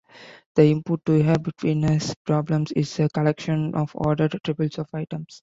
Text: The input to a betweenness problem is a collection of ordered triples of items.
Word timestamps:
The 0.55 0.63
input 0.63 1.05
to 1.05 1.13
a 1.13 1.35
betweenness 1.37 2.15
problem 2.25 2.65
is 2.75 2.97
a 2.99 3.07
collection 3.07 3.75
of 3.75 3.91
ordered 3.95 4.39
triples 4.43 4.79
of 4.79 4.89
items. 4.95 5.39